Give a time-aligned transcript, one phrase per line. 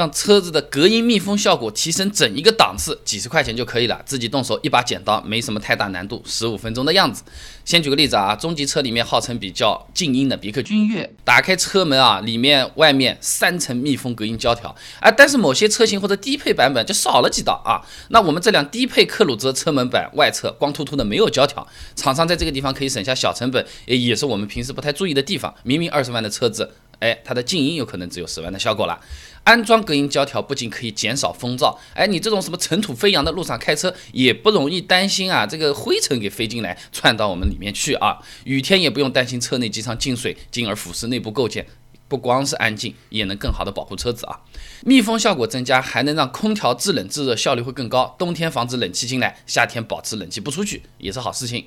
[0.00, 7.22] 让车子的隔音密封效果提升整一个档次，几十块钱就可以了，自己动手一把剪刀，没什么太大难度，十五分钟的样子。
[7.66, 17.84] 先举个例子啊，中级车里面号称比较静音的别克君越，打开车门啊，里面外面三层密封隔音胶条，啊，但是某些车型或者低配版本就少了几道啊。
[18.08, 25.54] 那我们这辆低配克鲁泽车门板外侧光秃秃的，没有胶条，厂商在这个地方可以省下小成本，也也是我们平时不太注意的地方。
[25.62, 26.72] 明明二十万的车子。
[27.00, 29.00] 哎，它的静音有可能只有十万的效果了。
[29.50, 38.16] 安装隔音胶条不仅可以减少风噪，哎，你这种什么尘土飞扬的路上开车也不容易担心啊，这个灰尘给飞进来窜到我们里面去啊。
[38.44, 41.66] 雨天也不用担心车内机舱进水，进而腐蚀内部构件。
[42.06, 44.38] 不光是安静，也能更好的保护车子啊。
[44.82, 48.14] 密封效果增加，还能让空调制冷制热效率会更高。
[48.16, 51.66] 冬天防止冷气进来，夏天保持冷气不出去，也是好事情。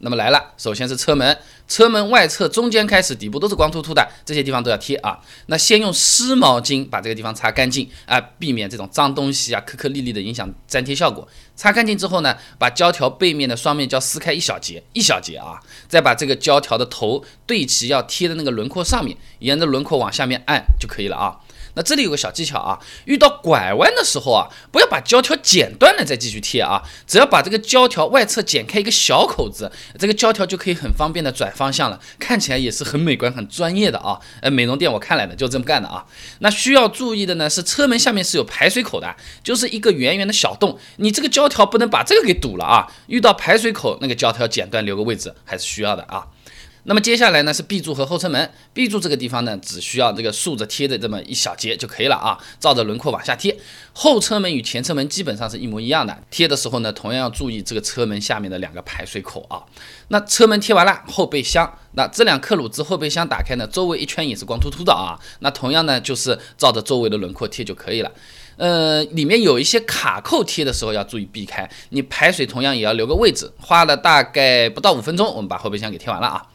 [0.00, 5.18] 那么来了，首先是车门，车门外侧中间开始，底部都是光秃秃的，这些地方都要贴啊。
[5.46, 11.26] 那先用湿毛巾把这个地方擦干净啊，避免这种脏东西啊、颗颗粒粒的影响粘贴效果。
[11.56, 21.36] 擦干净之后呢，把胶条背面的双面胶撕开一小节，一小节啊，再把这个胶条的头对齐要贴的那个轮廓上面，沿着轮廓往下面按就可以了啊。
[21.78, 34.18] 那这里有个小技巧啊，遇到拐弯的时候啊，不要把胶条剪断了再继续贴啊，只要把这个胶条外侧剪开一个小口子，这个胶条就可以很方便的转方向了，看起来也是很美观、很专业的啊。
[34.42, 36.04] 呃，美容店我看来的就这么干的啊。
[36.40, 42.88] 那需要注意的呢是车门下面是有排水口的，就是一个圆圆的小洞，你这个胶条不能把这个给堵了啊。
[43.06, 46.26] 遇到排水口那个胶条剪断留个位置还是需要的啊。
[46.88, 53.54] 那么接下来呢是 B 柱和后车门，B 柱这个地方呢只需要这个竖着贴的这么一小节就可以了啊，照着轮廓往下贴。
[53.92, 59.60] 后车门与前车门基本上是一模一样的，贴的时候呢同样要注意这个车门下面的两个排水口啊。
[60.08, 68.10] 那车门贴完了，后备箱，那这辆克鲁兹后备箱打开呢，周围一圈也是光秃秃的啊，那同样呢就是照着周围的轮廓贴就可以了。
[68.56, 73.52] 呃，里面有一些卡扣贴的时候要注意避开，你排水同样也要留个位置。
[73.60, 76.46] 花了大概不到五分钟，我们把后备箱给贴完了啊。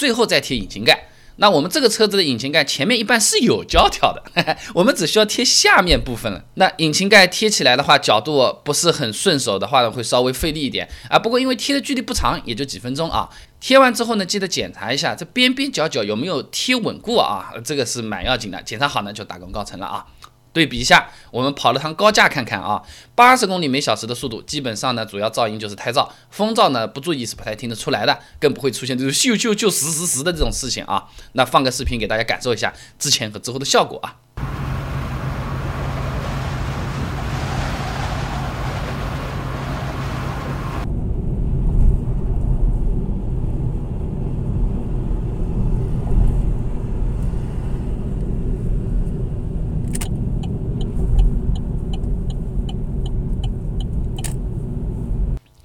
[0.00, 4.22] 最后再贴引擎盖，那我们这个车子的引擎盖前面一般是有胶条的，
[4.74, 6.42] 我们只需要贴下面部分了。
[6.54, 11.18] 那引擎盖贴起来的话，角度不是很顺手的话呢，会稍微费力一点啊。
[11.18, 13.28] 不过因为贴的距离不长，也就几分钟啊。
[13.60, 18.62] 贴完之后呢，记得检查一下这边边角角有没有贴稳固啊，这个是蛮要紧的。
[18.62, 20.06] 检查好呢，就大功告成了啊。
[20.52, 22.82] 对比一下，我们跑了趟高架看看啊，
[23.14, 31.06] 八十公里每小时的速度，基本上呢，主要噪音就是胎噪，风噪呢不注意是不太听得出来的，更不会出现这种咻咻咻、实实实的这种事情啊。
[31.32, 34.16] 那放个视频给大家感受一下之前和之后的效果啊。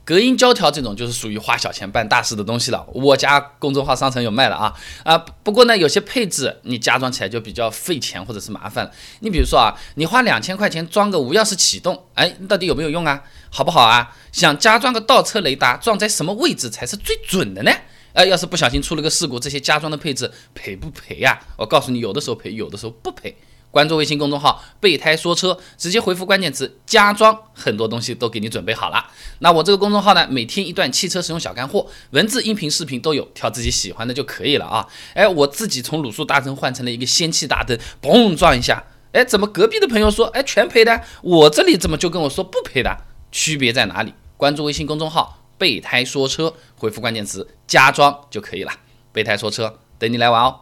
[0.06, 2.86] 隔音胶条这种就是属于花小钱办大事的东西了。
[2.94, 4.72] 我家公众号商城有卖的啊
[5.04, 5.18] 啊！
[5.18, 8.92] 不过呢，有些配置你加装起来就比较费钱或者是麻烦。
[9.22, 13.24] 你比如说啊，你花两千块钱装个无钥匙启动，哎，你到底有没有用啊？
[13.50, 14.16] 好不好啊？
[14.32, 17.72] 想加装个倒车雷达，装在什么位置才是最准的呢？
[18.14, 21.40] 哎，要是不小心出了个事故，这些加装的配置赔不赔呀？
[21.58, 23.36] 我告诉你，有的时候赔，有的时候不赔。
[23.76, 29.06] 关注微信公众号“备胎说车”，直接回复关键词“加装”，很多东西都给你准备好了。
[29.40, 34.88] 那我这个公众号呢，每天一段汽车使用小干货，文字、音频、视频都有，挑自己喜欢的就可以了啊。
[35.14, 38.82] 哎，我自己从卤素大灯换成了一个氙气大灯，嘣撞一下，
[39.12, 42.98] 哎，怎么隔壁的朋友说哎全赔的，我这里怎么就跟我说不赔的？
[43.30, 44.14] 区别在哪里？
[44.38, 48.72] 关注微信公众号“备胎说车”，回复关键词“加装”就可以了。
[49.12, 50.62] 备胎说车，等你来玩哦。